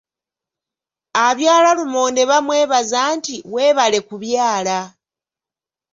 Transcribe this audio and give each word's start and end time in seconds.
Abyala 1.27 1.69
lumonde 1.77 2.23
bamwebaza 2.29 2.99
nti 3.15 3.35
webale 3.53 3.99
kubyala. 4.07 4.79